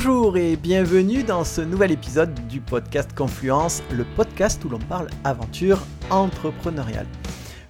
Bonjour 0.00 0.36
et 0.36 0.54
bienvenue 0.54 1.24
dans 1.24 1.42
ce 1.42 1.60
nouvel 1.60 1.90
épisode 1.90 2.32
du 2.46 2.60
podcast 2.60 3.10
Confluence, 3.16 3.82
le 3.90 4.04
podcast 4.04 4.64
où 4.64 4.68
l'on 4.68 4.78
parle 4.78 5.08
aventure 5.24 5.80
entrepreneuriale. 6.08 7.08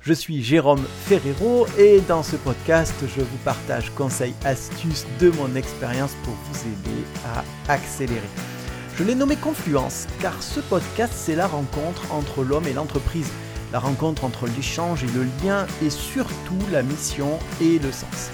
Je 0.02 0.12
suis 0.12 0.42
Jérôme 0.42 0.84
Ferrero 1.06 1.66
et 1.78 2.02
dans 2.02 2.22
ce 2.22 2.36
podcast, 2.36 2.92
je 3.00 3.22
vous 3.22 3.38
partage 3.46 3.90
conseils, 3.94 4.34
astuces 4.44 5.06
de 5.20 5.30
mon 5.30 5.54
expérience 5.54 6.14
pour 6.22 6.34
vous 6.34 6.60
aider 6.66 7.02
à 7.24 7.72
accélérer. 7.72 8.20
Je 8.98 9.04
l'ai 9.04 9.14
nommé 9.14 9.36
Confluence 9.36 10.06
car 10.20 10.42
ce 10.42 10.60
podcast, 10.60 11.14
c'est 11.16 11.34
la 11.34 11.46
rencontre 11.46 12.12
entre 12.12 12.44
l'homme 12.44 12.66
et 12.66 12.74
l'entreprise, 12.74 13.32
la 13.72 13.78
rencontre 13.78 14.24
entre 14.24 14.46
l'échange 14.54 15.02
et 15.02 15.10
le 15.14 15.24
lien 15.42 15.66
et 15.82 15.88
surtout 15.88 16.58
la 16.70 16.82
mission 16.82 17.38
et 17.62 17.78
le 17.78 17.90
sens. 17.90 18.30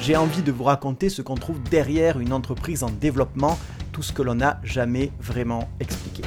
J'ai 0.00 0.16
envie 0.16 0.42
de 0.42 0.52
vous 0.52 0.64
raconter 0.64 1.08
ce 1.08 1.22
qu'on 1.22 1.34
trouve 1.34 1.60
derrière 1.64 2.20
une 2.20 2.32
entreprise 2.32 2.84
en 2.84 2.90
développement, 2.90 3.58
tout 3.92 4.02
ce 4.02 4.12
que 4.12 4.22
l'on 4.22 4.36
n'a 4.36 4.60
jamais 4.62 5.10
vraiment 5.20 5.68
expliqué. 5.80 6.22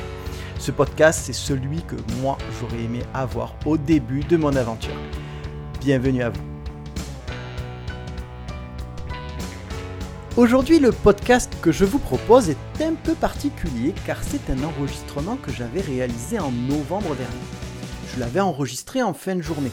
Ce 0.60 0.72
podcast, 0.72 1.22
c'est 1.24 1.34
celui 1.34 1.82
que 1.82 1.96
moi, 2.22 2.38
j'aurais 2.60 2.84
aimé 2.84 3.00
avoir 3.14 3.56
au 3.66 3.78
début 3.78 4.24
de 4.26 4.36
mon 4.36 4.56
aventure. 4.56 4.94
Bienvenue 5.80 6.22
à 6.22 6.30
vous. 6.30 6.42
Aujourd'hui, 10.36 10.80
le 10.80 10.92
podcast 10.92 11.54
que 11.62 11.72
je 11.72 11.86
vous 11.86 12.00
propose 12.00 12.50
est 12.50 12.84
un 12.84 12.94
peu 12.94 13.14
particulier 13.14 13.96
car 14.06 14.18
c'est 14.22 14.50
un 14.50 14.64
enregistrement 14.64 15.38
que 15.38 15.52
j'avais 15.52 15.82
réalisé 15.82 16.40
en 16.40 16.52
novembre 16.52 17.16
dernier. 17.16 17.48
Je 18.14 18.20
l'avais 18.20 18.42
enregistré 18.42 19.02
en 19.02 19.14
fin 19.14 19.36
de 19.36 19.42
journée. 19.42 19.72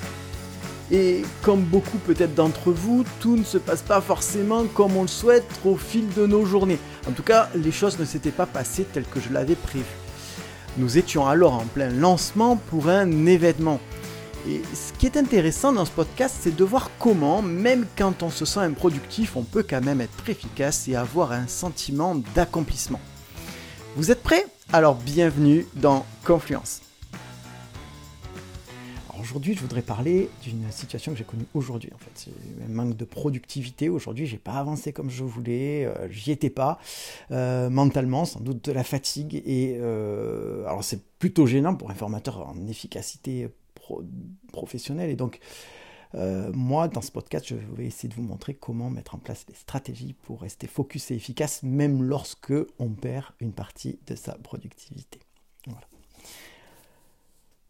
Et 0.91 1.22
comme 1.42 1.62
beaucoup 1.62 1.98
peut-être 1.98 2.34
d'entre 2.34 2.72
vous, 2.72 3.05
tout 3.20 3.36
ne 3.36 3.44
se 3.44 3.58
passe 3.58 3.83
pas 3.83 4.00
forcément 4.00 4.64
comme 4.64 4.97
on 4.97 5.03
le 5.03 5.08
souhaite 5.08 5.48
au 5.64 5.77
fil 5.77 6.08
de 6.14 6.27
nos 6.27 6.47
journées. 6.47 6.78
En 7.06 7.12
tout 7.12 7.22
cas, 7.22 7.50
les 7.55 7.72
choses 7.72 7.98
ne 7.98 8.06
s'étaient 8.06 8.30
pas 8.30 8.47
passées 8.47 8.84
telles 8.84 9.05
que 9.05 9.20
je 9.20 9.33
l'avais 9.33 9.55
prévu. 9.55 9.84
Nous 10.78 10.97
étions 10.97 11.27
alors 11.27 11.55
en 11.55 11.67
plein 11.67 11.91
lancement 11.91 12.56
pour 12.56 12.89
un 12.89 13.27
événement. 13.27 13.80
Et 14.48 14.62
ce 14.72 14.98
qui 14.98 15.05
est 15.05 15.19
intéressant 15.19 15.72
dans 15.72 15.84
ce 15.84 15.91
podcast, 15.91 16.36
c'est 16.41 16.56
de 16.56 16.64
voir 16.64 16.91
comment, 16.98 17.42
même 17.42 17.84
quand 17.97 18.23
on 18.23 18.30
se 18.30 18.47
sent 18.47 18.61
improductif, 18.61 19.36
on 19.36 19.42
peut 19.42 19.64
quand 19.69 19.84
même 19.84 20.00
être 20.00 20.28
efficace 20.28 20.89
et 20.89 20.97
avoir 20.97 21.33
un 21.33 21.48
sentiment 21.48 22.14
d'accomplissement. 22.34 23.00
Vous 23.97 24.11
êtes 24.11 24.23
prêts? 24.23 24.47
Alors 24.73 24.95
bienvenue 24.95 25.67
dans 25.75 26.06
Confluence 26.25 26.88
aujourd'hui, 29.28 29.54
je 29.54 29.60
voudrais 29.60 29.82
parler 29.82 30.30
d'une 30.42 30.72
situation 30.72 31.12
que 31.12 31.18
j'ai 31.18 31.24
connue 31.24 31.44
aujourd'hui. 31.52 31.90
En 31.94 31.98
fait, 31.98 32.10
c'est 32.14 32.64
un 32.64 32.72
manque 32.72 32.96
de 32.96 33.04
productivité. 33.04 33.90
Aujourd'hui, 33.90 34.26
j'ai 34.26 34.38
pas 34.38 34.54
avancé 34.54 34.94
comme 34.94 35.10
je 35.10 35.22
voulais. 35.22 35.84
Euh, 35.84 36.08
j'y 36.10 36.30
étais 36.30 36.48
pas 36.48 36.78
euh, 37.30 37.68
mentalement, 37.68 38.24
sans 38.24 38.40
doute 38.40 38.64
de 38.64 38.72
la 38.72 38.84
fatigue. 38.84 39.42
Et 39.44 39.76
euh, 39.80 40.64
alors, 40.64 40.82
c'est 40.82 41.02
plutôt 41.18 41.46
gênant 41.46 41.74
pour 41.74 41.90
un 41.90 41.94
formateur 41.94 42.48
en 42.48 42.66
efficacité 42.68 43.48
professionnelle. 44.50 45.10
Et 45.10 45.16
donc, 45.16 45.40
moi, 46.14 46.88
dans 46.88 47.02
ce 47.02 47.10
podcast, 47.10 47.44
je 47.46 47.56
vais 47.76 47.84
essayer 47.84 48.08
de 48.08 48.14
vous 48.14 48.22
montrer 48.22 48.54
comment 48.54 48.88
mettre 48.88 49.14
en 49.14 49.18
place 49.18 49.44
des 49.44 49.54
stratégies 49.54 50.14
pour 50.14 50.40
rester 50.40 50.66
focus 50.66 51.10
et 51.10 51.16
efficace, 51.16 51.62
même 51.62 52.02
lorsque 52.02 52.54
on 52.78 52.88
perd 52.88 53.26
une 53.40 53.52
partie 53.52 53.98
de 54.06 54.14
sa 54.14 54.32
productivité. 54.32 55.20
Voilà. 55.66 55.86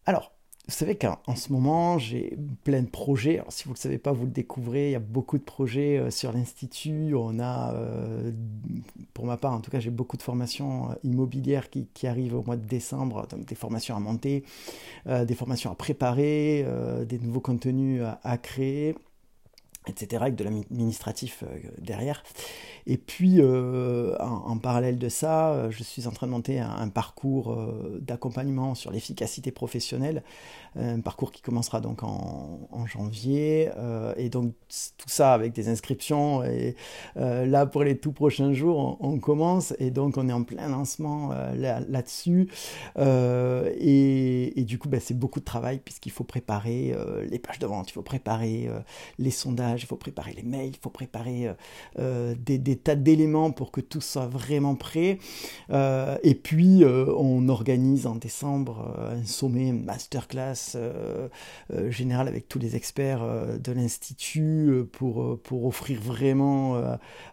Alors, 0.07 0.38
vous 0.69 0.75
savez 0.75 0.97
qu'en 0.97 1.35
ce 1.35 1.51
moment, 1.51 1.97
j'ai 1.99 2.37
plein 2.63 2.83
de 2.83 2.89
projets. 2.89 3.39
Alors, 3.39 3.51
si 3.51 3.65
vous 3.65 3.71
ne 3.71 3.75
le 3.77 3.81
savez 3.81 3.97
pas, 3.97 4.13
vous 4.13 4.27
le 4.27 4.31
découvrez. 4.31 4.89
Il 4.89 4.93
y 4.93 4.97
a 4.97 5.01
beaucoup 5.01 5.39
de 5.39 5.43
projets 5.43 5.97
euh, 5.97 6.11
sur 6.11 6.31
l'Institut. 6.31 7.15
On 7.15 7.39
a, 7.41 7.73
euh, 7.73 8.31
pour 9.15 9.25
ma 9.25 9.39
part, 9.39 9.55
en 9.55 9.61
tout 9.61 9.71
cas, 9.71 9.81
j'ai 9.81 9.89
beaucoup 9.89 10.19
de 10.19 10.23
formations 10.23 10.91
euh, 10.91 10.95
immobilières 11.05 11.71
qui, 11.71 11.89
arrivent 12.07 12.35
au 12.35 12.43
mois 12.43 12.59
de 12.59 12.67
décembre. 12.67 13.27
Donc, 13.29 13.47
des 13.47 13.55
formations 13.55 13.97
à 13.97 13.99
monter, 13.99 14.45
des 15.07 15.35
formations 15.35 15.71
à 15.71 15.75
préparer, 15.75 16.67
des 17.07 17.19
nouveaux 17.19 17.41
contenus 17.41 18.03
à 18.23 18.39
créer 18.39 18.95
etc., 19.89 20.23
avec 20.23 20.35
de 20.37 20.45
l'administratif 20.45 21.45
derrière. 21.79 22.23
Et 22.91 22.97
puis, 22.97 23.37
euh, 23.39 24.17
en, 24.19 24.57
parallèle 24.57 24.97
de 24.99 25.11
ça, 25.11 25.51
euh, 25.51 25.71
je 25.71 25.83
suis 25.83 26.07
en 26.07 26.11
train 26.11 26.27
de 26.27 26.33
monter 26.33 26.59
un, 26.59 26.89
parcours 26.89 27.53
euh, 27.53 27.99
d'accompagnement 28.01 28.75
sur 28.75 28.91
l'efficacité 28.91 29.53
professionnelle, 29.53 30.23
un 30.75 31.01
parcours 31.01 31.31
qui 31.31 31.43
commencera 31.43 31.83
donc 31.83 32.03
en, 32.03 32.87
janvier. 32.87 33.71
et 34.17 34.31
donc, 34.31 34.55
tout 34.97 35.09
ça 35.09 35.35
avec 35.35 35.53
des 35.53 35.69
inscriptions. 35.69 36.45
Et 36.45 36.77
là, 37.17 37.67
pour 37.67 37.83
les 37.83 37.99
tout 37.99 38.13
prochains 38.13 38.53
jours, 38.53 38.97
on, 39.01 39.19
commence. 39.19 39.75
Et 39.79 39.91
donc, 39.91 40.17
on 40.17 40.29
est 40.29 40.33
en 40.33 40.45
plein 40.45 40.69
lancement 40.69 41.31
là-dessus. 41.57 42.49
Et, 42.97 44.65
du 44.65 44.79
coup, 44.79 44.89
ben, 44.89 45.01
c'est 45.01 45.19
beaucoup 45.19 45.41
de 45.41 45.45
travail 45.45 45.81
puisqu'il 45.85 46.13
faut 46.13 46.25
préparer 46.25 46.95
les 47.29 47.39
pages 47.39 47.59
de 47.59 47.67
vente, 47.67 47.91
il 47.91 47.95
faut 47.95 48.03
préparer 48.03 48.71
les 49.19 49.33
sondages, 49.33 49.78
il 49.83 49.87
faut 49.87 49.97
préparer 49.97 50.33
les 50.33 50.43
mails, 50.43 50.71
il 50.71 50.79
faut 50.81 50.91
préparer 50.91 51.49
des, 51.97 52.59
des 52.59 52.77
tas 52.77 52.97
d'éléments 52.97 53.51
pour 53.51 53.71
que 53.71 53.81
tout 53.81 54.01
soit 54.01 54.27
vraiment 54.27 54.75
prêt. 54.75 55.19
Euh, 55.71 56.17
et 56.23 56.35
puis, 56.35 56.85
euh, 56.85 57.07
on 57.17 57.49
organise 57.49 58.07
en 58.07 58.15
décembre 58.15 58.95
euh, 58.99 59.21
un 59.21 59.25
sommet, 59.25 59.69
une 59.69 59.85
masterclass 59.85 60.77
général 61.89 62.29
avec 62.29 62.49
tous 62.49 62.59
les 62.59 62.77
experts 62.77 63.25
de 63.59 63.73
l'Institut 63.73 64.85
pour, 64.93 65.39
pour 65.41 65.67
offrir 65.67 66.01
vraiment 66.01 66.81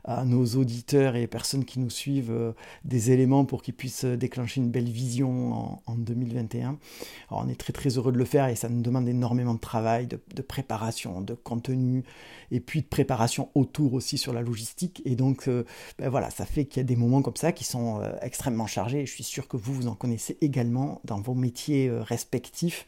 à 0.03 0.25
nos 0.25 0.45
auditeurs 0.45 1.15
et 1.15 1.27
personnes 1.27 1.65
qui 1.65 1.79
nous 1.79 1.89
suivent 1.89 2.53
des 2.83 3.11
éléments 3.11 3.45
pour 3.45 3.61
qu'ils 3.61 3.73
puissent 3.73 4.05
déclencher 4.05 4.61
une 4.61 4.69
belle 4.69 4.89
vision 4.89 5.53
en, 5.53 5.83
en, 5.85 5.95
2021. 5.95 6.77
Alors, 7.29 7.43
on 7.45 7.49
est 7.49 7.59
très 7.59 7.73
très 7.73 7.89
heureux 7.97 8.11
de 8.11 8.17
le 8.17 8.25
faire 8.25 8.47
et 8.47 8.55
ça 8.55 8.69
nous 8.69 8.81
demande 8.81 9.07
énormément 9.07 9.53
de 9.53 9.59
travail, 9.59 10.07
de 10.07 10.41
préparation, 10.41 11.21
de 11.21 11.33
contenu 11.33 12.03
et 12.51 12.59
puis 12.59 12.81
de 12.81 12.87
préparation 12.87 13.49
autour 13.55 13.93
aussi 13.93 14.17
sur 14.17 14.33
la 14.33 14.41
logistique. 14.41 15.01
Et 15.05 15.15
donc, 15.15 15.47
euh, 15.47 15.65
ben 15.99 16.09
voilà, 16.09 16.29
ça 16.29 16.45
fait 16.45 16.65
qu'il 16.65 16.77
y 16.77 16.81
a 16.81 16.83
des 16.83 16.95
moments 16.95 17.21
comme 17.21 17.35
ça 17.35 17.51
qui 17.51 17.63
sont 17.63 18.01
euh, 18.01 18.11
extrêmement 18.21 18.67
chargés. 18.67 19.01
Et 19.01 19.05
je 19.05 19.11
suis 19.11 19.23
sûr 19.23 19.47
que 19.47 19.57
vous, 19.57 19.73
vous 19.73 19.87
en 19.87 19.95
connaissez 19.95 20.37
également 20.41 21.01
dans 21.05 21.19
vos 21.19 21.33
métiers 21.33 21.87
euh, 21.87 22.01
respectifs. 22.01 22.85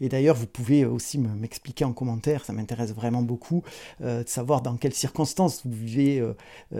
Et 0.00 0.08
d'ailleurs, 0.08 0.36
vous 0.36 0.46
pouvez 0.46 0.84
aussi 0.84 1.18
m'expliquer 1.18 1.84
en 1.84 1.92
commentaire, 1.92 2.44
ça 2.44 2.52
m'intéresse 2.52 2.92
vraiment 2.92 3.22
beaucoup 3.22 3.62
de 4.00 4.24
savoir 4.26 4.62
dans 4.62 4.76
quelles 4.76 4.94
circonstances 4.94 5.62
vous 5.64 5.72
vivez 5.72 6.22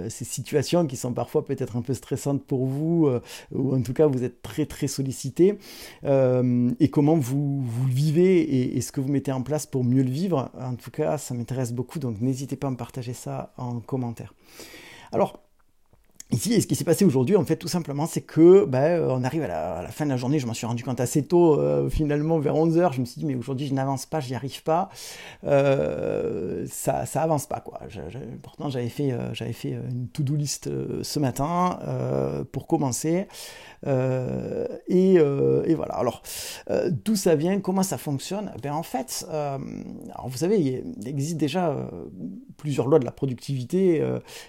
ces 0.09 0.25
situations 0.25 0.87
qui 0.87 0.97
sont 0.97 1.13
parfois 1.13 1.45
peut-être 1.45 1.77
un 1.77 1.83
peu 1.83 1.95
stressantes 1.95 2.45
pour 2.45 2.67
vous, 2.67 3.09
ou 3.53 3.75
en 3.75 3.83
tout 3.83 3.93
cas, 3.93 4.07
vous 4.07 4.25
êtes 4.25 4.43
très 4.43 4.67
très 4.67 4.89
sollicité, 4.89 5.59
et 6.05 6.89
comment 6.91 7.17
vous, 7.17 7.63
vous 7.63 7.87
vivez 7.87 8.77
et 8.77 8.81
ce 8.81 8.93
que 8.93 9.01
vous 9.01 9.11
mettez 9.11 9.33
en 9.33 9.43
place 9.43 9.67
pour 9.67 9.85
mieux 9.85 10.03
le 10.03 10.11
vivre. 10.11 10.51
En 10.59 10.75
tout 10.75 10.91
cas, 10.91 11.19
ça 11.19 11.35
m'intéresse 11.35 11.73
beaucoup, 11.73 11.94
donc 11.99 12.21
n'hésitez 12.21 12.57
pas 12.57 12.69
à 12.69 12.71
me 12.71 12.77
partager 12.77 13.13
ça 13.13 13.53
en 13.57 13.81
commentaire. 13.81 14.35
Alors, 15.13 15.44
Ici, 16.35 16.61
ce 16.61 16.67
qui 16.67 16.75
s'est 16.75 16.83
passé 16.83 17.05
aujourd'hui, 17.05 17.37
en 17.37 17.45
fait, 17.45 17.55
tout 17.55 17.69
simplement, 17.69 18.07
c'est 18.07 18.23
que 18.23 18.65
ben, 18.65 19.07
on 19.09 19.23
arrive 19.23 19.45
à 19.45 19.83
la, 19.83 19.89
fin 19.91 20.05
de 20.05 20.11
la 20.11 20.17
journée, 20.17 20.41
je 20.41 20.49
m'en 20.49 20.53
suis 20.53 20.67
rendu 20.67 20.83
compte 20.83 20.99
assez 20.99 21.23
tôt, 21.25 21.61
euh, 21.61 21.89
finalement, 21.89 22.41
vers 22.41 22.57
11h, 22.57 22.93
je 22.93 23.01
me 23.01 23.05
suis 23.05 23.21
dit, 23.21 23.25
mais 23.25 23.37
aujourd'hui, 23.37 23.69
je 23.69 23.75
n'avance 23.75 24.05
pas, 24.05 24.19
j'y 24.19 24.35
arrive 24.35 24.65
pas, 24.65 24.89
euh, 25.45 26.67
ça, 26.69 27.07
ça 27.07 27.23
avance 27.23 27.47
pas, 27.47 27.61
quoi. 27.61 27.79
pourtant, 28.43 28.69
j'avais 28.69 28.89
fait, 28.89 29.15
fait 29.53 29.79
une 29.89 30.09
to-do 30.09 30.35
list 30.35 30.69
ce 31.03 31.19
matin 31.21 31.79
pour 32.51 32.67
commencer, 32.67 33.29
et, 33.87 35.15
et, 35.15 35.75
voilà. 35.77 35.95
Alors, 35.95 36.23
d'où 36.91 37.15
ça 37.15 37.37
vient, 37.37 37.61
comment 37.61 37.85
ça 37.85 37.97
fonctionne? 37.97 38.51
Ben, 38.61 38.73
en 38.73 38.83
fait, 38.83 39.25
alors, 39.31 40.27
vous 40.27 40.39
savez, 40.39 40.59
il 40.59 41.09
existe 41.09 41.37
déjà 41.37 41.77
plusieurs 42.57 42.89
lois 42.89 42.99
de 42.99 43.05
la 43.05 43.13
productivité, 43.13 44.03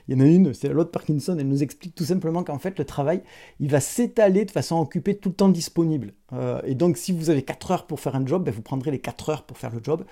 il 0.07 0.15
y 0.15 0.17
en 0.17 0.25
a 0.25 0.27
une, 0.27 0.51
c'est 0.55 0.67
la 0.67 0.73
loi 0.73 0.83
de 0.83 0.89
Parkinson, 0.89 1.35
elle 1.37 1.47
nous 1.47 1.61
explique 1.61 1.74
tout 1.95 2.05
simplement 2.05 2.43
qu'en 2.43 2.59
fait, 2.59 2.77
le 2.79 2.85
travail, 2.85 3.23
il 3.59 3.69
va 3.69 3.79
s'étaler 3.79 4.45
de 4.45 4.51
façon 4.51 4.77
à 4.77 4.81
occuper 4.81 5.17
tout 5.17 5.29
le 5.29 5.35
temps 5.35 5.49
disponible. 5.49 6.13
Euh, 6.35 6.61
et 6.65 6.75
donc, 6.75 6.97
si 6.97 7.11
vous 7.11 7.29
avez 7.29 7.43
4 7.43 7.71
heures 7.71 7.85
pour 7.87 7.99
faire 7.99 8.15
un 8.15 8.25
job, 8.25 8.43
ben, 8.43 8.53
vous 8.53 8.61
prendrez 8.61 8.91
les 8.91 8.99
4 8.99 9.29
heures 9.29 9.43
pour 9.43 9.57
faire 9.57 9.71
le 9.71 9.81
job. 9.83 10.03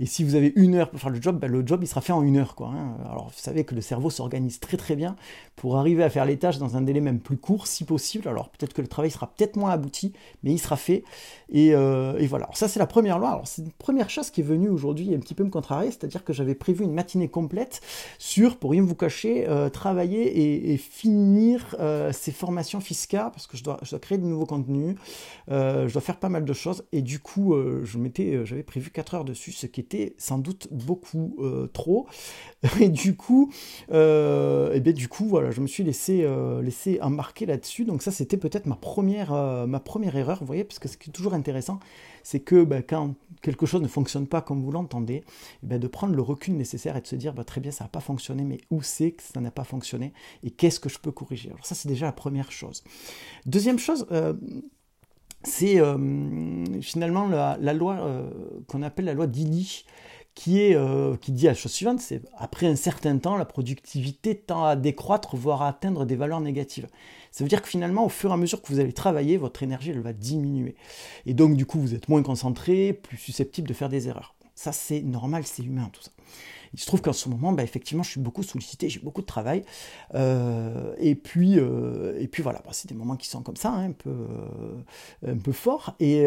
Et 0.00 0.06
si 0.06 0.22
vous 0.22 0.34
avez 0.34 0.52
une 0.54 0.76
heure 0.76 0.90
pour 0.90 1.00
faire 1.00 1.10
le 1.10 1.20
job, 1.20 1.38
ben, 1.38 1.50
le 1.50 1.66
job, 1.66 1.80
il 1.82 1.86
sera 1.86 2.00
fait 2.00 2.12
en 2.12 2.22
une 2.22 2.36
heure. 2.36 2.54
Hein. 2.60 2.96
Alors, 3.10 3.26
vous 3.26 3.40
savez 3.40 3.64
que 3.64 3.74
le 3.74 3.80
cerveau 3.80 4.10
s'organise 4.10 4.60
très 4.60 4.76
très 4.76 4.96
bien 4.96 5.16
pour 5.56 5.76
arriver 5.76 6.04
à 6.04 6.10
faire 6.10 6.24
les 6.24 6.38
tâches 6.38 6.58
dans 6.58 6.76
un 6.76 6.82
délai 6.82 7.00
même 7.00 7.18
plus 7.18 7.36
court, 7.36 7.66
si 7.66 7.84
possible. 7.84 8.28
Alors, 8.28 8.48
peut-être 8.50 8.74
que 8.74 8.82
le 8.82 8.86
travail 8.86 9.10
sera 9.10 9.26
peut-être 9.26 9.56
moins 9.56 9.70
abouti, 9.70 10.12
mais 10.42 10.52
il 10.52 10.58
sera 10.58 10.76
fait. 10.76 11.02
Et, 11.50 11.74
euh, 11.74 12.16
et 12.18 12.26
voilà. 12.26 12.44
Alors, 12.44 12.56
ça, 12.56 12.68
c'est 12.68 12.78
la 12.78 12.86
première 12.86 13.18
loi. 13.18 13.30
Alors, 13.30 13.48
c'est 13.48 13.62
une 13.62 13.72
première 13.72 14.08
chose 14.08 14.30
qui 14.30 14.40
est 14.40 14.44
venue 14.44 14.68
aujourd'hui 14.68 15.14
un 15.14 15.18
petit 15.18 15.34
peu 15.34 15.42
me 15.42 15.50
contrarier, 15.50 15.90
c'est-à-dire 15.90 16.24
que 16.24 16.32
j'avais 16.32 16.54
prévu 16.54 16.84
une 16.84 16.94
matinée 16.94 17.28
complète 17.28 17.80
sur, 18.18 18.56
pour 18.56 18.70
rien 18.70 18.82
vous 18.82 18.94
cacher, 18.94 19.48
euh, 19.48 19.68
travailler 19.68 20.72
et, 20.72 20.76
finir 20.78 21.76
ces 22.12 22.30
formations 22.30 22.80
fiscales, 22.80 23.30
parce 23.32 23.46
que 23.46 23.56
je 23.56 23.64
dois 23.64 23.78
créer 24.00 24.18
de 24.18 24.24
nouveaux 24.24 24.46
contenus. 24.46 24.96
Je 25.58 25.92
dois 25.92 26.02
faire 26.02 26.18
pas 26.18 26.28
mal 26.28 26.44
de 26.44 26.52
choses 26.52 26.84
et 26.92 27.02
du 27.02 27.18
coup, 27.18 27.54
je 27.82 27.98
m'étais, 27.98 28.44
j'avais 28.44 28.62
prévu 28.62 28.90
4 28.90 29.14
heures 29.14 29.24
dessus, 29.24 29.52
ce 29.52 29.66
qui 29.66 29.80
était 29.80 30.14
sans 30.18 30.38
doute 30.38 30.68
beaucoup 30.70 31.36
trop. 31.72 32.06
Et 32.80 32.88
du 32.88 33.16
coup, 33.16 33.52
et 33.90 34.80
bien, 34.80 34.92
du 34.92 35.08
coup, 35.08 35.26
voilà, 35.26 35.50
je 35.50 35.60
me 35.60 35.66
suis 35.66 35.84
laissé, 35.84 36.28
laissé 36.62 36.98
embarquer 37.00 37.46
là-dessus. 37.46 37.84
Donc 37.84 38.02
ça, 38.02 38.10
c'était 38.10 38.36
peut-être 38.36 38.66
ma 38.66 38.76
première, 38.76 39.32
ma 39.66 39.80
première 39.80 40.16
erreur, 40.16 40.38
vous 40.40 40.46
voyez, 40.46 40.64
parce 40.64 40.78
que 40.78 40.88
ce 40.88 40.96
qui 40.96 41.10
est 41.10 41.12
toujours 41.12 41.34
intéressant, 41.34 41.78
c'est 42.28 42.40
que 42.40 42.62
ben, 42.64 42.82
quand 42.82 43.14
quelque 43.40 43.64
chose 43.64 43.80
ne 43.80 43.88
fonctionne 43.88 44.26
pas 44.26 44.42
comme 44.42 44.62
vous 44.62 44.70
l'entendez, 44.70 45.24
eh 45.62 45.66
ben, 45.66 45.78
de 45.78 45.86
prendre 45.86 46.14
le 46.14 46.20
recul 46.20 46.56
nécessaire 46.56 46.96
et 46.96 47.00
de 47.00 47.06
se 47.06 47.16
dire 47.16 47.32
ben, 47.32 47.44
très 47.44 47.60
bien, 47.60 47.70
ça 47.70 47.84
n'a 47.84 47.88
pas 47.88 48.00
fonctionné, 48.00 48.44
mais 48.44 48.60
où 48.70 48.82
c'est 48.82 49.12
que 49.12 49.22
ça 49.22 49.40
n'a 49.40 49.50
pas 49.50 49.64
fonctionné 49.64 50.12
et 50.42 50.50
qu'est-ce 50.50 50.78
que 50.80 50.88
je 50.90 50.98
peux 50.98 51.10
corriger? 51.10 51.48
Alors 51.50 51.64
ça, 51.64 51.74
c'est 51.74 51.88
déjà 51.88 52.04
la 52.04 52.12
première 52.12 52.52
chose. 52.52 52.84
Deuxième 53.46 53.78
chose, 53.78 54.06
euh, 54.12 54.34
c'est 55.44 55.80
euh, 55.80 56.64
finalement 56.82 57.28
la, 57.28 57.72
loi 57.72 57.94
euh, 58.00 58.30
qu'on 58.66 58.82
appelle 58.82 59.06
la 59.06 59.14
loi 59.14 59.26
d'Illy 59.26 59.84
qui, 60.34 60.60
est, 60.60 60.78
qui 61.20 61.32
dit 61.32 61.46
la 61.46 61.54
chose 61.54 61.72
suivante, 61.72 61.98
c'est 61.98 62.22
après 62.36 62.68
un 62.68 62.76
certain 62.76 63.18
temps, 63.18 63.36
la 63.36 63.44
productivité 63.44 64.36
tend 64.36 64.64
à 64.64 64.76
décroître, 64.76 65.34
voire 65.34 65.62
à 65.62 65.68
atteindre 65.68 66.04
des 66.06 66.14
valeurs 66.14 66.40
négatives. 66.40 66.86
Ça 67.32 67.42
veut 67.42 67.48
dire 67.48 67.60
que 67.60 67.68
finalement, 67.68 68.06
au 68.06 68.08
fur 68.08 68.30
et 68.30 68.34
à 68.34 68.36
mesure 68.36 68.62
que 68.62 68.68
vous 68.68 68.78
allez 68.78 68.92
travailler, 68.92 69.36
votre 69.36 69.64
énergie, 69.64 69.90
elle 69.90 70.00
va 70.00 70.12
diminuer. 70.12 70.76
Et 71.26 71.34
donc, 71.34 71.56
du 71.56 71.66
coup, 71.66 71.80
vous 71.80 71.94
êtes 71.94 72.08
moins 72.08 72.22
concentré, 72.22 72.92
plus 72.92 73.16
susceptible 73.16 73.66
de 73.66 73.74
faire 73.74 73.88
des 73.88 74.06
erreurs. 74.06 74.36
Ça, 74.54 74.72
c'est 74.72 75.02
normal, 75.02 75.44
c'est 75.44 75.64
humain, 75.64 75.90
tout 75.92 76.02
ça. 76.02 76.10
Il 76.74 76.80
se 76.80 76.86
trouve 76.86 77.00
qu'en 77.00 77.12
ce 77.12 77.28
moment, 77.28 77.52
bah, 77.52 77.62
effectivement, 77.62 78.02
je 78.02 78.10
suis 78.10 78.20
beaucoup 78.20 78.42
sollicité, 78.42 78.88
j'ai 78.88 79.00
beaucoup 79.00 79.20
de 79.20 79.26
travail. 79.26 79.62
Euh, 80.14 80.94
et, 80.98 81.14
puis, 81.14 81.58
euh, 81.58 82.18
et 82.20 82.28
puis 82.28 82.42
voilà, 82.42 82.60
bah, 82.64 82.70
c'est 82.72 82.88
des 82.88 82.94
moments 82.94 83.16
qui 83.16 83.28
sont 83.28 83.42
comme 83.42 83.56
ça, 83.56 83.70
hein, 83.70 83.90
un, 83.90 83.92
peu, 83.92 84.10
euh, 84.10 85.32
un 85.32 85.38
peu 85.38 85.52
forts. 85.52 85.94
Et, 86.00 86.24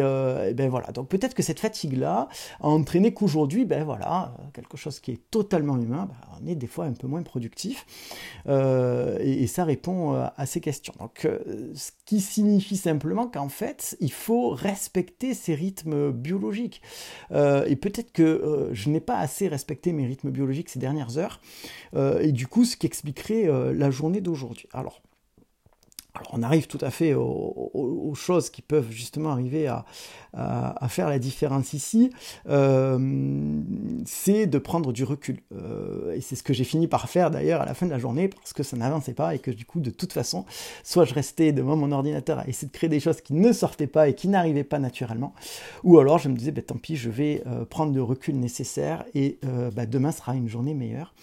ben 0.54 0.68
voilà, 0.68 0.88
donc 0.88 1.08
peut-être 1.08 1.34
que 1.34 1.42
cette 1.42 1.60
fatigue-là 1.60 2.28
a 2.60 2.68
entraîné 2.68 3.14
qu'aujourd'hui, 3.14 3.64
ben 3.64 3.84
voilà, 3.84 4.34
quelque 4.52 4.76
chose 4.76 5.00
qui 5.00 5.12
est 5.12 5.30
totalement 5.30 5.76
humain, 5.76 6.08
bah, 6.08 6.38
on 6.40 6.46
est 6.46 6.54
des 6.54 6.66
fois 6.66 6.86
un 6.86 6.92
peu 6.92 7.06
moins 7.06 7.22
productif. 7.22 7.86
Et, 8.48 9.42
et, 9.42 9.46
ça 9.46 9.64
répond 9.64 10.14
à 10.14 10.46
ces 10.46 10.60
questions. 10.60 10.94
Donc, 10.98 11.28
ce 11.74 11.90
qui 12.12 12.20
signifie 12.20 12.76
simplement 12.76 13.26
qu'en 13.26 13.48
fait, 13.48 13.96
il 14.00 14.12
faut 14.12 14.50
respecter 14.50 15.32
ces 15.32 15.54
rythmes 15.54 16.10
biologiques. 16.10 16.82
et 17.30 17.76
peut-être 17.76 18.12
que 18.12 18.68
je 18.72 18.90
n'ai 18.90 19.00
pas 19.00 19.16
assez 19.16 19.48
respecté 19.48 19.92
mes 19.92 20.06
rythmes 20.06 20.28
biologique 20.28 20.68
ces 20.68 20.78
dernières 20.78 21.16
heures, 21.16 21.40
euh, 21.94 22.20
et 22.20 22.32
du 22.32 22.46
coup 22.46 22.64
ce 22.64 22.76
qui 22.76 22.86
expliquerait 22.86 23.48
euh, 23.48 23.72
la 23.72 23.90
journée 23.90 24.20
d'aujourd'hui. 24.20 24.68
Alors, 24.72 25.00
alors, 26.14 26.28
on 26.34 26.42
arrive 26.42 26.66
tout 26.66 26.78
à 26.82 26.90
fait 26.90 27.14
aux, 27.14 28.12
choses 28.14 28.50
qui 28.50 28.60
peuvent 28.60 28.90
justement 28.90 29.30
arriver 29.30 29.66
à, 29.66 29.84
faire 30.88 31.08
la 31.08 31.18
différence 31.18 31.72
ici, 31.72 32.10
euh, 32.48 32.98
c'est 34.04 34.46
de 34.46 34.58
prendre 34.58 34.92
du 34.92 35.04
recul. 35.04 35.40
et 36.14 36.20
c'est 36.20 36.36
ce 36.36 36.42
que 36.42 36.52
j'ai 36.52 36.64
fini 36.64 36.86
par 36.86 37.08
faire 37.08 37.30
d'ailleurs 37.30 37.62
à 37.62 37.64
la 37.64 37.72
fin 37.72 37.86
de 37.86 37.90
la 37.90 37.98
journée, 37.98 38.28
parce 38.28 38.52
que 38.52 38.62
ça 38.62 38.76
n'avançait 38.76 39.14
pas 39.14 39.34
et 39.34 39.38
que 39.38 39.50
du 39.50 39.64
coup, 39.64 39.80
de 39.80 39.90
toute 39.90 40.12
façon, 40.12 40.44
soit 40.84 41.06
je 41.06 41.14
restais 41.14 41.52
devant 41.52 41.76
mon 41.76 41.90
ordinateur 41.92 42.40
à 42.40 42.46
essayer 42.46 42.68
de 42.68 42.72
créer 42.72 42.90
des 42.90 43.00
choses 43.00 43.22
qui 43.22 43.32
ne 43.32 43.52
sortaient 43.52 43.86
pas 43.86 44.08
et 44.08 44.14
qui 44.14 44.28
n'arrivaient 44.28 44.64
pas 44.64 44.78
naturellement, 44.78 45.34
ou 45.82 45.98
alors 45.98 46.18
je 46.18 46.28
me 46.28 46.36
disais, 46.36 46.50
bah, 46.52 46.62
tant 46.62 46.76
pis, 46.76 46.96
je 46.96 47.08
vais 47.08 47.42
prendre 47.70 47.94
le 47.94 48.02
recul 48.02 48.38
nécessaire 48.38 49.04
et 49.14 49.38
bah, 49.74 49.86
demain 49.86 50.12
sera 50.12 50.34
une 50.34 50.48
journée 50.48 50.74
meilleure. 50.74 51.14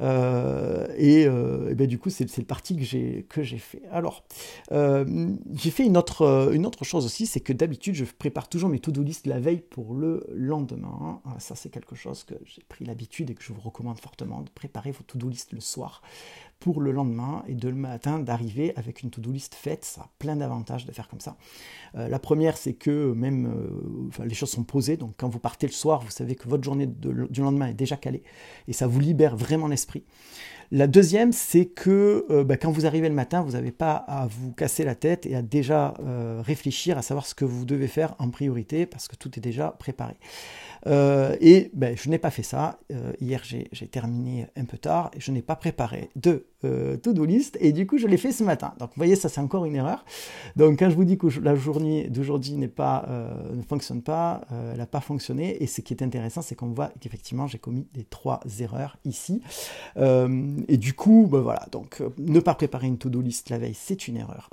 Euh, 0.00 0.86
et, 0.96 1.26
euh, 1.26 1.74
ben, 1.74 1.86
du 1.86 1.98
coup, 1.98 2.10
c'est 2.10 2.36
le 2.36 2.44
parti 2.44 2.76
que 2.76 3.42
j'ai 3.42 3.58
fait. 3.58 3.82
Alors, 3.90 4.24
euh, 4.72 5.34
j'ai 5.54 5.70
fait 5.70 5.84
une 5.84 5.96
autre 5.96 6.50
une 6.52 6.66
autre 6.66 6.84
chose 6.84 7.04
aussi, 7.04 7.26
c'est 7.26 7.40
que 7.40 7.52
d'habitude, 7.52 7.94
je 7.94 8.04
prépare 8.04 8.48
toujours 8.48 8.68
mes 8.68 8.78
to-do 8.78 9.02
list 9.02 9.26
la 9.26 9.40
veille 9.40 9.60
pour 9.60 9.94
le 9.94 10.26
lendemain. 10.32 11.20
Ah, 11.24 11.36
ça, 11.38 11.54
c'est 11.54 11.70
quelque 11.70 11.96
chose 11.96 12.24
que 12.24 12.34
j'ai 12.44 12.62
pris 12.68 12.84
l'habitude 12.84 13.30
et 13.30 13.34
que 13.34 13.42
je 13.42 13.52
vous 13.52 13.60
recommande 13.60 13.98
fortement 13.98 14.42
de 14.42 14.50
préparer 14.50 14.90
vos 14.90 15.02
to-do 15.02 15.28
list 15.28 15.52
le 15.52 15.60
soir 15.60 16.02
pour 16.60 16.80
le 16.80 16.90
lendemain 16.90 17.44
et 17.46 17.54
de 17.54 17.68
le 17.68 17.74
matin 17.74 18.18
d'arriver 18.18 18.72
avec 18.76 19.02
une 19.02 19.10
to-do 19.10 19.30
list 19.30 19.54
faite. 19.54 19.84
Ça 19.84 20.02
a 20.02 20.10
plein 20.18 20.36
d'avantages 20.36 20.86
de 20.86 20.92
faire 20.92 21.08
comme 21.08 21.20
ça. 21.20 21.36
Euh, 21.94 22.08
la 22.08 22.18
première, 22.18 22.56
c'est 22.56 22.74
que 22.74 23.12
même 23.12 23.46
euh, 23.46 24.24
les 24.24 24.34
choses 24.34 24.50
sont 24.50 24.64
posées. 24.64 24.96
Donc 24.96 25.14
quand 25.16 25.28
vous 25.28 25.38
partez 25.38 25.66
le 25.66 25.72
soir, 25.72 26.02
vous 26.02 26.10
savez 26.10 26.34
que 26.34 26.48
votre 26.48 26.64
journée 26.64 26.86
du 26.86 27.40
lendemain 27.40 27.68
est 27.68 27.74
déjà 27.74 27.96
calée 27.96 28.22
et 28.66 28.72
ça 28.72 28.86
vous 28.86 29.00
libère 29.00 29.36
vraiment 29.36 29.68
l'esprit. 29.68 30.04
La 30.70 30.86
deuxième, 30.86 31.32
c'est 31.32 31.66
que 31.66 32.26
euh, 32.30 32.44
bah, 32.44 32.56
quand 32.56 32.70
vous 32.70 32.86
arrivez 32.86 33.08
le 33.08 33.14
matin, 33.14 33.42
vous 33.42 33.52
n'avez 33.52 33.72
pas 33.72 33.94
à 33.94 34.26
vous 34.26 34.52
casser 34.52 34.84
la 34.84 34.94
tête 34.94 35.26
et 35.26 35.34
à 35.34 35.42
déjà 35.42 35.94
réfléchir 36.40 36.98
à 36.98 37.02
savoir 37.02 37.26
ce 37.26 37.34
que 37.34 37.44
vous 37.44 37.64
devez 37.64 37.88
faire 37.88 38.14
en 38.18 38.30
priorité 38.30 38.86
parce 38.86 39.08
que 39.08 39.16
tout 39.16 39.30
est 39.38 39.42
déjà 39.42 39.74
préparé. 39.78 40.14
Euh, 40.86 41.36
et 41.40 41.70
ben, 41.74 41.96
je 41.96 42.08
n'ai 42.08 42.18
pas 42.18 42.30
fait 42.30 42.42
ça. 42.42 42.78
Euh, 42.92 43.12
hier, 43.20 43.42
j'ai 43.44 43.86
terminé 43.88 44.46
un 44.56 44.64
peu 44.64 44.78
tard 44.78 45.10
et 45.14 45.20
je 45.20 45.32
n'ai 45.32 45.42
pas 45.42 45.56
préparé 45.56 46.10
de 46.16 46.46
euh, 46.64 46.96
to-do 46.96 47.24
list. 47.24 47.56
Et 47.60 47.72
du 47.72 47.86
coup, 47.86 47.98
je 47.98 48.06
l'ai 48.06 48.16
fait 48.16 48.32
ce 48.32 48.44
matin. 48.44 48.74
Donc, 48.78 48.90
vous 48.90 48.96
voyez, 48.96 49.16
ça, 49.16 49.28
c'est 49.28 49.40
encore 49.40 49.64
une 49.64 49.76
erreur. 49.76 50.04
Donc, 50.56 50.78
quand 50.78 50.90
je 50.90 50.96
vous 50.96 51.04
dis 51.04 51.18
que 51.18 51.26
la 51.40 51.54
journée 51.54 52.08
d'aujourd'hui 52.08 52.52
n'est 52.52 52.68
pas, 52.68 53.06
ne 53.54 53.62
fonctionne 53.62 54.02
pas, 54.02 54.42
elle 54.50 54.78
n'a 54.78 54.86
pas 54.86 55.00
fonctionné. 55.00 55.62
Et 55.62 55.66
ce 55.66 55.80
qui 55.80 55.94
est 55.94 56.02
intéressant, 56.02 56.42
c'est 56.42 56.54
qu'on 56.54 56.68
voit 56.68 56.90
qu'effectivement, 57.00 57.46
j'ai 57.46 57.58
commis 57.58 57.86
les 57.94 58.04
trois 58.04 58.40
erreurs 58.60 58.98
ici. 59.04 59.42
et 59.96 60.76
du 60.76 60.94
coup, 60.94 61.28
ben, 61.30 61.40
voilà. 61.40 61.66
Donc, 61.70 62.02
ne 62.18 62.40
pas 62.40 62.54
préparer 62.54 62.86
une 62.86 62.98
to-do 62.98 63.20
list 63.20 63.50
la 63.50 63.58
veille, 63.58 63.74
c'est 63.74 64.08
une 64.08 64.16
erreur. 64.16 64.50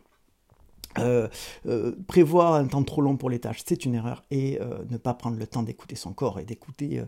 Euh, 1.00 1.28
euh, 1.66 1.94
prévoir 2.08 2.54
un 2.54 2.68
temps 2.68 2.84
trop 2.84 3.02
long 3.02 3.18
pour 3.18 3.30
les 3.30 3.40
tâches, 3.40 3.64
c'est 3.66 3.86
une 3.86 3.96
erreur. 3.96 4.24
Et 4.32 4.60
euh, 4.62 4.84
ne 4.90 4.98
pas 4.98 5.14
prendre 5.14 5.38
le 5.38 5.48
temps 5.48 5.64
d'écouter 5.64 5.96
son 5.96 6.14
corps 6.14 6.40
et 6.40 6.46
d'écouter 6.46 7.02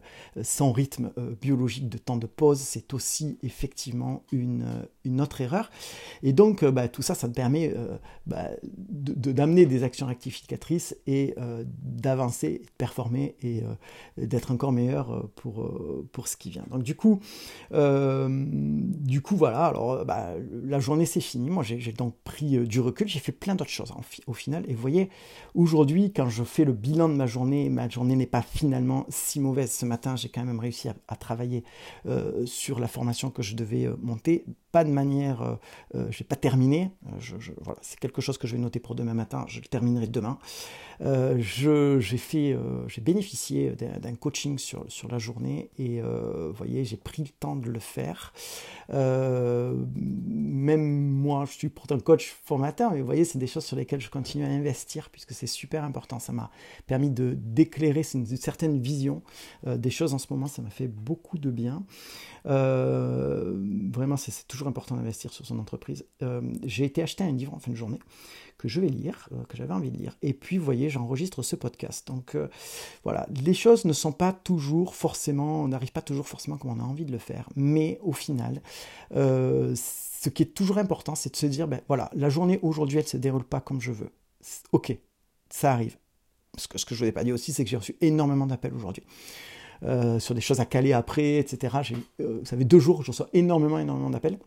son 0.43 0.71
rythme 0.71 1.11
biologique 1.39 1.89
de 1.89 1.97
temps 1.97 2.17
de 2.17 2.27
pause, 2.27 2.59
c'est 2.59 2.93
aussi 2.93 3.37
effectivement 3.43 4.23
une, 4.31 4.65
une, 5.03 5.21
autre 5.21 5.41
erreur. 5.41 5.71
Et 6.23 6.33
donc, 6.33 6.63
bah, 6.65 6.87
tout 6.87 7.01
ça, 7.01 7.15
ça 7.15 7.27
te 7.27 7.33
permet 7.33 7.73
bah, 8.25 8.49
d'amener 8.63 9.65
des 9.65 9.83
actions 9.83 10.07
rectificatrices 10.07 10.95
et 11.07 11.35
d'avancer, 11.81 12.61
de 12.63 12.71
performer 12.77 13.35
et 13.41 13.63
d'être 14.17 14.51
encore 14.51 14.71
meilleur 14.71 15.29
pour, 15.35 15.71
pour 16.11 16.27
ce 16.27 16.37
qui 16.37 16.49
vient. 16.49 16.65
Donc, 16.69 16.83
du 16.83 16.95
coup, 16.95 17.19
du 17.71 19.21
coup 19.21 19.35
voilà, 19.35 19.65
alors 19.65 20.05
bah, 20.05 20.33
la 20.63 20.79
journée 20.79 21.05
c'est 21.05 21.21
fini. 21.21 21.49
Moi, 21.49 21.63
j'ai 21.63 21.91
donc 21.93 22.15
pris 22.23 22.57
du 22.67 22.79
recul, 22.79 23.07
j'ai 23.07 23.19
fait 23.19 23.31
plein 23.31 23.55
d'autres 23.55 23.71
au 24.27 24.33
final. 24.33 24.63
Et 24.67 24.73
vous 24.73 24.81
voyez, 24.81 25.09
aujourd'hui, 25.55 26.11
quand 26.13 26.29
je 26.29 26.43
fais 26.43 26.65
le 26.65 26.73
bilan 26.73 27.09
de 27.09 27.13
ma 27.13 27.27
journée, 27.27 27.69
ma 27.69 27.89
journée 27.89 28.15
n'est 28.15 28.25
pas 28.25 28.41
finalement 28.41 29.05
si 29.09 29.39
mauvaise. 29.39 29.71
Ce 29.71 29.85
matin, 29.85 30.15
j'ai 30.15 30.29
quand 30.29 30.43
même 30.43 30.59
réussi 30.59 30.89
à, 30.89 31.15
travailler 31.15 31.63
euh, 32.05 32.45
sur 32.45 32.79
la 32.79 32.87
formation 32.87 33.29
que 33.29 33.41
je 33.41 33.55
devais 33.55 33.85
euh, 33.85 33.95
monter. 34.01 34.45
Pas 34.71 34.83
de 34.83 34.91
manière, 34.91 35.41
euh, 35.95 36.07
je 36.11 36.21
n'ai 36.21 36.27
pas 36.27 36.35
terminé. 36.35 36.91
Je, 37.19 37.35
voilà, 37.61 37.79
c'est 37.81 37.99
quelque 37.99 38.21
chose 38.21 38.37
que 38.37 38.47
je 38.47 38.55
vais 38.55 38.61
noter 38.61 38.79
pour 38.79 38.95
demain 38.95 39.13
matin. 39.13 39.45
Je 39.47 39.59
le 39.59 39.67
terminerai 39.67 40.07
demain. 40.07 40.37
J'ai 40.99 42.17
fait, 42.17 42.57
j'ai 42.87 43.01
bénéficié 43.01 43.71
d'un 43.71 44.15
coaching 44.15 44.57
sur, 44.57 44.85
sur 44.89 45.09
la 45.09 45.19
journée 45.19 45.69
et 45.77 46.01
vous 46.01 46.53
voyez, 46.53 46.85
j'ai 46.85 46.97
pris 46.97 47.23
le 47.23 47.29
temps 47.29 47.55
de 47.55 47.69
le 47.69 47.79
faire. 47.79 48.33
même 48.89 51.17
moi, 51.17 51.45
je 51.45 51.51
suis 51.51 51.69
pourtant 51.69 51.99
coach 51.99 52.35
formateur, 52.43 52.91
mais 52.91 52.99
vous 52.99 53.05
voyez, 53.05 53.25
c'est 53.25 53.37
des 53.37 53.47
choses 53.47 53.65
sur 53.65 53.75
lesquelles 53.75 53.99
je 53.99 54.09
continue 54.09 54.45
à 54.45 54.47
investir 54.47 55.09
puisque 55.09 55.33
c'est 55.33 55.47
super 55.47 55.83
important. 55.83 56.19
Ça 56.19 56.31
m'a 56.31 56.49
permis 56.85 57.09
d'éclairer 57.09 58.01
une, 58.13 58.25
certaine 58.25 58.79
vision 58.79 59.21
euh, 59.65 59.77
des 59.77 59.89
choses 59.89 60.13
en 60.13 60.17
ce 60.17 60.27
moment. 60.31 60.47
Ça 60.47 60.61
m'a 60.61 60.69
fait 60.69 60.87
beaucoup 60.87 61.37
de 61.37 61.51
bien. 61.51 61.83
Euh, 62.45 63.55
vraiment, 63.91 64.17
c'est 64.17 64.47
toujours 64.47 64.67
important 64.67 64.95
d'investir 64.95 65.33
sur 65.33 65.45
son 65.45 65.59
entreprise. 65.59 66.05
Euh, 66.21 66.41
j'ai 66.63 66.85
été 66.85 67.01
acheter 67.01 67.23
un 67.23 67.31
livre 67.31 67.53
en 67.53 67.59
fin 67.59 67.71
de 67.71 67.77
journée 67.77 67.99
que 68.57 68.67
je 68.67 68.81
vais 68.81 68.89
lire, 68.89 69.29
que 69.49 69.55
j'avais 69.55 69.73
envie 69.73 69.91
de 69.91 69.97
lire. 69.97 70.15
Et 70.23 70.33
puis, 70.33 70.57
vous 70.57 70.65
voyez, 70.65 70.86
j'enregistre 70.89 71.43
ce 71.43 71.55
podcast. 71.55 72.07
Donc, 72.07 72.37
voilà, 73.03 73.27
les 73.43 73.53
choses 73.53 73.85
ne 73.85 73.93
sont 73.93 74.11
pas 74.11 74.33
toujours 74.33 74.95
forcément, 74.95 75.63
on 75.63 75.67
n'arrive 75.67 75.91
pas 75.91 76.01
toujours 76.01 76.27
forcément 76.27 76.57
comme 76.57 76.71
on 76.71 76.79
a 76.79 76.83
envie 76.83 77.05
de 77.05 77.11
le 77.11 77.17
faire. 77.17 77.49
Mais 77.55 77.99
au 78.01 78.13
final, 78.13 78.61
ce 79.11 80.29
qui 80.29 80.43
est 80.43 80.53
toujours 80.53 80.77
important, 80.77 81.15
c'est 81.15 81.31
de 81.31 81.35
se 81.35 81.45
dire, 81.45 81.67
ben 81.67 81.81
voilà, 81.87 82.09
la 82.13 82.29
journée 82.29 82.59
aujourd'hui, 82.61 82.97
elle 82.97 83.05
ne 83.05 83.09
se 83.09 83.17
déroule 83.17 83.43
pas 83.43 83.61
comme 83.61 83.81
je 83.81 83.91
veux. 83.91 84.11
Ok, 84.71 84.95
ça 85.49 85.71
arrive. 85.71 85.97
Ce 86.57 86.67
que, 86.67 86.77
ce 86.77 86.85
que 86.85 86.95
je 86.95 87.01
ne 87.01 87.05
vous 87.05 87.09
ai 87.09 87.13
pas 87.13 87.23
dit 87.23 87.31
aussi, 87.31 87.53
c'est 87.53 87.63
que 87.63 87.69
j'ai 87.69 87.77
reçu 87.77 87.95
énormément 88.01 88.47
d'appels 88.47 88.73
aujourd'hui. 88.73 89.03
Euh, 89.83 90.19
sur 90.19 90.33
des 90.33 90.41
choses 90.41 90.59
à 90.59 90.65
caler 90.65 90.93
après, 90.93 91.37
etc. 91.37 91.77
J'ai, 91.83 91.95
euh, 92.21 92.39
vous 92.39 92.45
savez, 92.45 92.65
deux 92.65 92.79
jours, 92.79 93.03
je 93.03 93.11
reçois 93.11 93.29
énormément, 93.33 93.77
énormément 93.77 94.09
d'appels. 94.09 94.39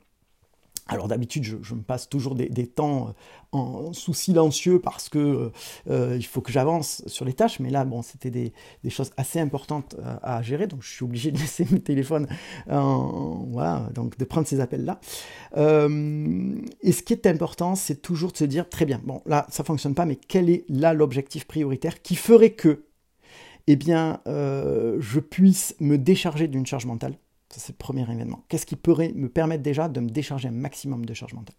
Alors 0.91 1.07
d'habitude, 1.07 1.45
je, 1.45 1.75
me 1.75 1.83
passe 1.83 2.09
toujours 2.09 2.35
des, 2.35 2.67
temps 2.67 3.09
euh, 3.09 3.13
en, 3.53 3.93
sous 3.93 4.13
silencieux 4.13 4.81
parce 4.81 5.09
que 5.09 5.53
euh, 5.89 6.17
il 6.17 6.27
faut 6.27 6.41
que 6.41 6.51
j'avance 6.51 7.03
sur 7.07 7.25
les 7.25 7.33
tâches, 7.33 7.61
mais 7.61 7.71
là, 7.71 7.85
bon, 7.85 8.03
c'était 8.03 8.31
des, 8.31 8.53
choses 8.89 9.13
assez 9.17 9.39
importantes 9.39 9.95
euh, 10.01 10.17
à, 10.23 10.43
gérer, 10.43 10.67
donc 10.67 10.83
je 10.83 10.91
suis 10.93 11.05
obligé 11.05 11.31
de 11.31 11.39
laisser 11.39 11.65
mon 11.71 11.79
téléphone, 11.79 12.27
voilà, 12.67 13.89
donc 13.95 14.19
de 14.19 14.25
prendre 14.25 14.49
ces 14.49 14.61
appels-là. 14.61 15.01
Et 15.57 16.93
ce 16.93 17.03
qui 17.03 17.13
est 17.13 17.27
important, 17.27 17.77
c'est 17.77 18.03
toujours 18.03 18.33
de 18.33 18.37
se 18.37 18.45
dire, 18.45 18.69
très 18.69 18.85
bien, 18.85 19.01
bon, 19.05 19.23
là, 19.27 19.47
ça 19.49 19.63
fonctionne 19.63 19.95
pas, 19.95 20.07
mais 20.07 20.17
quel 20.17 20.51
est 20.51 20.65
là 20.69 20.93
l'objectif 20.93 21.47
prioritaire 21.47 22.03
qui 22.03 22.17
ferait 22.17 22.51
que, 22.51 22.85
eh 23.69 23.77
bien, 23.77 24.21
euh, 24.27 24.97
je 24.99 25.21
puisse 25.21 25.77
me 25.79 25.99
décharger 25.99 26.49
d'une 26.49 26.67
charge 26.67 26.87
mentale 26.87 27.15
ça, 27.53 27.61
c'est 27.61 27.73
le 27.73 27.79
premier 27.79 28.03
événement. 28.03 28.45
Qu'est-ce 28.49 28.65
qui 28.65 28.77
pourrait 28.77 29.13
me 29.15 29.29
permettre 29.29 29.65
déjà 29.65 29.89
de 29.89 29.99
me 29.99 30.09
décharger 30.09 30.49
un 30.49 30.53
maximum 30.53 31.05
de 31.05 31.15
charge 31.15 31.35
mentale? 31.35 31.57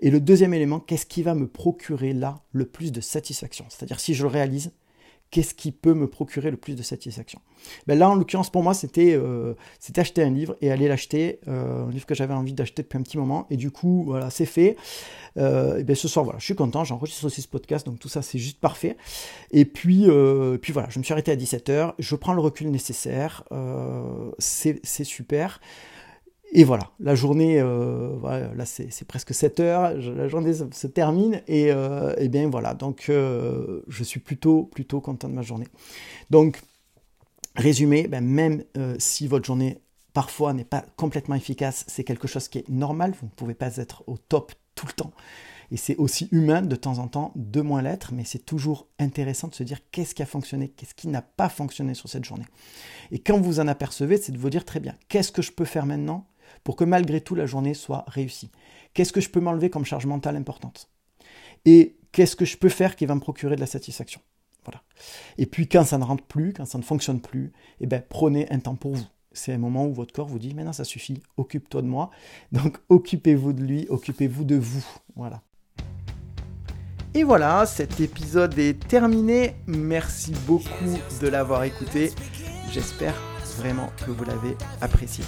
Et 0.00 0.10
le 0.10 0.18
deuxième 0.18 0.54
élément, 0.54 0.80
qu'est-ce 0.80 1.04
qui 1.04 1.22
va 1.22 1.34
me 1.34 1.46
procurer 1.46 2.14
là 2.14 2.42
le 2.52 2.64
plus 2.64 2.90
de 2.90 3.02
satisfaction? 3.02 3.66
C'est-à-dire, 3.68 4.00
si 4.00 4.14
je 4.14 4.22
le 4.22 4.28
réalise, 4.28 4.72
qu'est-ce 5.30 5.54
qui 5.54 5.72
peut 5.72 5.94
me 5.94 6.06
procurer 6.06 6.50
le 6.50 6.56
plus 6.56 6.76
de 6.76 6.82
satisfaction 6.82 7.40
ben 7.86 7.98
Là, 7.98 8.08
en 8.08 8.14
l'occurrence, 8.14 8.50
pour 8.50 8.62
moi, 8.62 8.74
c'était 8.74 9.14
euh, 9.14 9.54
acheter 9.96 10.22
un 10.22 10.30
livre 10.30 10.56
et 10.60 10.70
aller 10.70 10.88
l'acheter, 10.88 11.40
euh, 11.48 11.86
un 11.86 11.90
livre 11.90 12.06
que 12.06 12.14
j'avais 12.14 12.34
envie 12.34 12.52
d'acheter 12.52 12.82
depuis 12.82 12.98
un 12.98 13.02
petit 13.02 13.18
moment. 13.18 13.46
Et 13.50 13.56
du 13.56 13.70
coup, 13.70 14.04
voilà, 14.04 14.30
c'est 14.30 14.46
fait. 14.46 14.76
Euh, 15.36 15.78
et 15.78 15.84
bien 15.84 15.94
ce 15.94 16.08
soir, 16.08 16.24
voilà, 16.24 16.38
je 16.38 16.44
suis 16.44 16.54
content, 16.54 16.84
j'enregistre 16.84 17.24
aussi 17.24 17.42
ce 17.42 17.48
podcast, 17.48 17.86
donc 17.86 17.98
tout 17.98 18.08
ça, 18.08 18.22
c'est 18.22 18.38
juste 18.38 18.60
parfait. 18.60 18.96
Et 19.50 19.64
puis, 19.64 20.06
puis 20.62 20.72
voilà, 20.72 20.88
je 20.90 20.98
me 20.98 21.04
suis 21.04 21.12
arrêté 21.12 21.32
à 21.32 21.36
17h, 21.36 21.94
je 21.98 22.16
prends 22.16 22.32
le 22.32 22.40
recul 22.40 22.70
nécessaire, 22.70 23.44
c'est 24.38 25.04
super. 25.04 25.60
Et 26.52 26.64
voilà, 26.64 26.90
la 27.00 27.14
journée, 27.14 27.60
euh, 27.60 28.16
voilà, 28.20 28.54
là 28.54 28.64
c'est 28.64 29.04
presque 29.06 29.34
7 29.34 29.60
heures, 29.60 29.94
la 29.94 30.28
journée 30.28 30.54
se 30.54 30.86
termine 30.86 31.42
et, 31.48 31.72
euh, 31.72 32.14
et 32.18 32.28
bien 32.28 32.48
voilà, 32.48 32.74
donc 32.74 33.06
euh, 33.08 33.82
je 33.88 34.04
suis 34.04 34.20
plutôt, 34.20 34.64
plutôt 34.64 35.00
content 35.00 35.28
de 35.28 35.34
ma 35.34 35.42
journée. 35.42 35.66
Donc, 36.30 36.62
résumé, 37.56 38.06
ben, 38.06 38.24
même 38.24 38.62
si 38.98 39.26
votre 39.26 39.44
journée 39.44 39.80
parfois 40.12 40.54
n'est 40.54 40.64
pas 40.64 40.84
complètement 40.96 41.34
efficace, 41.34 41.84
c'est 41.88 42.04
quelque 42.04 42.28
chose 42.28 42.48
qui 42.48 42.58
est 42.58 42.68
normal, 42.68 43.12
vous 43.20 43.26
ne 43.26 43.32
pouvez 43.32 43.54
pas 43.54 43.76
être 43.76 44.04
au 44.06 44.16
top 44.16 44.52
tout 44.74 44.86
le 44.86 44.92
temps. 44.92 45.12
Et 45.72 45.76
c'est 45.76 45.96
aussi 45.96 46.28
humain 46.30 46.62
de 46.62 46.76
temps 46.76 46.98
en 46.98 47.08
temps 47.08 47.32
de 47.34 47.60
moins 47.60 47.82
l'être, 47.82 48.12
mais 48.14 48.24
c'est 48.24 48.44
toujours 48.44 48.86
intéressant 48.98 49.48
de 49.48 49.54
se 49.54 49.64
dire 49.64 49.80
qu'est-ce 49.90 50.14
qui 50.14 50.22
a 50.22 50.26
fonctionné, 50.26 50.68
qu'est-ce 50.68 50.94
qui 50.94 51.08
n'a 51.08 51.22
pas 51.22 51.48
fonctionné 51.48 51.94
sur 51.94 52.08
cette 52.08 52.24
journée. 52.24 52.46
Et 53.10 53.18
quand 53.18 53.40
vous 53.40 53.58
en 53.58 53.66
apercevez, 53.66 54.16
c'est 54.16 54.32
de 54.32 54.38
vous 54.38 54.50
dire 54.50 54.64
très 54.64 54.80
bien, 54.80 54.94
qu'est-ce 55.08 55.32
que 55.32 55.42
je 55.42 55.50
peux 55.50 55.64
faire 55.64 55.86
maintenant 55.86 56.26
pour 56.66 56.74
que 56.74 56.82
malgré 56.82 57.20
tout 57.20 57.36
la 57.36 57.46
journée 57.46 57.74
soit 57.74 58.04
réussie 58.08 58.50
Qu'est-ce 58.92 59.12
que 59.12 59.20
je 59.20 59.30
peux 59.30 59.38
m'enlever 59.38 59.70
comme 59.70 59.84
charge 59.84 60.04
mentale 60.04 60.34
importante? 60.34 60.90
Et 61.64 61.96
qu'est-ce 62.10 62.34
que 62.34 62.44
je 62.44 62.56
peux 62.56 62.68
faire 62.68 62.96
qui 62.96 63.06
va 63.06 63.14
me 63.14 63.20
procurer 63.20 63.54
de 63.54 63.60
la 63.60 63.66
satisfaction? 63.66 64.20
Voilà. 64.64 64.82
Et 65.38 65.46
puis 65.46 65.68
quand 65.68 65.84
ça 65.84 65.96
ne 65.96 66.02
rentre 66.02 66.24
plus, 66.24 66.52
quand 66.54 66.64
ça 66.64 66.78
ne 66.78 66.82
fonctionne 66.82 67.20
plus, 67.20 67.52
eh 67.80 67.86
ben, 67.86 68.02
prenez 68.08 68.50
un 68.50 68.58
temps 68.58 68.74
pour 68.74 68.96
vous. 68.96 69.06
C'est 69.30 69.52
un 69.52 69.58
moment 69.58 69.86
où 69.86 69.92
votre 69.92 70.12
corps 70.12 70.26
vous 70.26 70.40
dit 70.40 70.54
maintenant 70.54 70.72
ça 70.72 70.82
suffit, 70.82 71.22
occupe-toi 71.36 71.82
de 71.82 71.86
moi. 71.86 72.10
Donc 72.50 72.78
occupez-vous 72.88 73.52
de 73.52 73.62
lui, 73.62 73.86
occupez-vous 73.88 74.42
de 74.42 74.56
vous. 74.56 74.84
Voilà. 75.14 75.42
Et 77.14 77.22
voilà, 77.22 77.64
cet 77.66 78.00
épisode 78.00 78.58
est 78.58 78.88
terminé. 78.88 79.54
Merci 79.68 80.32
beaucoup 80.48 80.98
de 81.20 81.28
l'avoir 81.28 81.62
écouté. 81.62 82.10
J'espère 82.72 83.14
vraiment 83.58 83.90
que 84.04 84.10
vous 84.10 84.24
l'avez 84.24 84.56
apprécié. 84.80 85.22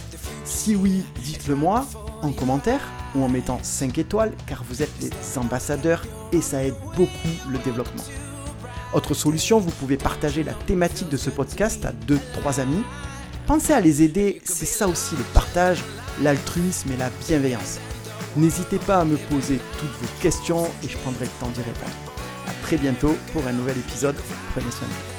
Si 0.48 0.74
oui, 0.74 1.04
dites-le 1.22 1.54
moi 1.54 1.86
en 2.22 2.32
commentaire 2.32 2.80
ou 3.14 3.22
en 3.22 3.28
mettant 3.28 3.60
5 3.62 3.98
étoiles 3.98 4.32
car 4.46 4.64
vous 4.68 4.82
êtes 4.82 4.92
les 5.00 5.10
ambassadeurs 5.38 6.02
et 6.32 6.40
ça 6.40 6.64
aide 6.64 6.74
beaucoup 6.96 7.28
le 7.50 7.58
développement. 7.58 8.02
Autre 8.94 9.12
solution, 9.12 9.60
vous 9.60 9.70
pouvez 9.70 9.98
partager 9.98 10.42
la 10.42 10.54
thématique 10.54 11.10
de 11.10 11.18
ce 11.18 11.28
podcast 11.28 11.84
à 11.84 11.92
2-3 11.92 12.60
amis. 12.60 12.82
Pensez 13.46 13.74
à 13.74 13.80
les 13.80 14.02
aider, 14.02 14.40
c'est 14.44 14.66
ça 14.66 14.88
aussi 14.88 15.16
le 15.16 15.24
partage, 15.34 15.84
l'altruisme 16.22 16.92
et 16.92 16.96
la 16.96 17.10
bienveillance. 17.26 17.78
N'hésitez 18.36 18.78
pas 18.78 19.00
à 19.00 19.04
me 19.04 19.16
poser 19.16 19.60
toutes 19.78 19.90
vos 20.00 20.20
questions 20.22 20.64
et 20.82 20.88
je 20.88 20.96
prendrai 20.98 21.26
le 21.26 21.30
temps 21.40 21.50
d'y 21.50 21.60
répondre. 21.60 21.92
A 22.46 22.52
très 22.62 22.78
bientôt 22.78 23.14
pour 23.32 23.46
un 23.46 23.52
nouvel 23.52 23.76
épisode. 23.76 24.16
Prenez 24.54 24.70
soin 24.70 24.88
de 24.88 24.92
vous. 24.92 25.17